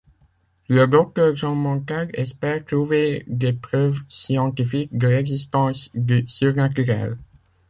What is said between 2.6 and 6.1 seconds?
trouver des preuves scientifiques de l'existence